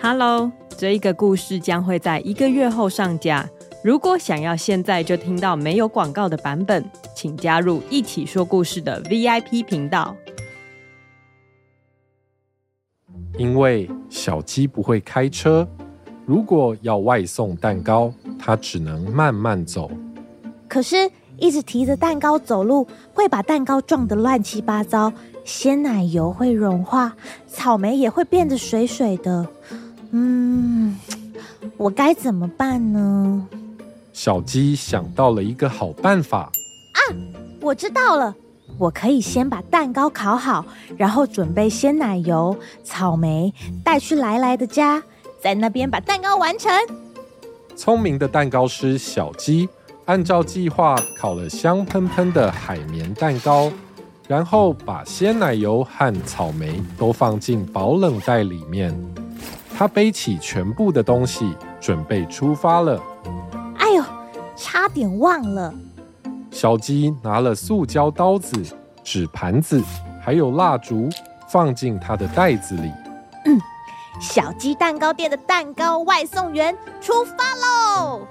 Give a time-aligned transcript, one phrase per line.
[0.00, 3.48] Hello，这一个故事将会在一个月后上架。
[3.82, 6.84] 如果想要现在就听到没有广告的版本，
[7.16, 10.14] 请加入一起说故事的 VIP 频道。
[13.36, 15.66] 因为小鸡不会开车，
[16.24, 19.90] 如果要外送蛋糕，它只能慢慢走。
[20.68, 25.12] 可是，一直提着蛋糕走路，会把蛋糕撞得乱七八糟，
[25.44, 27.16] 鲜奶油会融化，
[27.48, 29.44] 草莓也会变得水水的。
[30.10, 30.96] 嗯，
[31.76, 33.46] 我该怎么办呢？
[34.12, 36.40] 小鸡想到了一个好办法。
[36.40, 36.98] 啊，
[37.60, 38.34] 我知道了。
[38.78, 40.64] 我可以先把蛋糕烤好，
[40.96, 43.52] 然后准备鲜奶油、草莓，
[43.84, 45.02] 带去来来的家，
[45.42, 46.72] 在那边把蛋糕完成。
[47.74, 49.68] 聪明的蛋糕师小鸡
[50.04, 53.70] 按照计划烤了香喷喷的海绵蛋糕，
[54.28, 58.92] 然后把鲜奶油和草莓都放进保冷袋里面。
[59.78, 63.00] 他背起全部的东西，准备出发了。
[63.78, 64.02] 哎呦，
[64.56, 65.72] 差点忘了。
[66.50, 68.60] 小鸡拿了塑胶刀子、
[69.04, 69.80] 纸盘子，
[70.20, 71.08] 还有蜡烛，
[71.48, 72.90] 放进他的袋子里。
[73.44, 73.56] 嗯，
[74.20, 78.26] 小鸡蛋糕店的蛋糕外送员出发喽！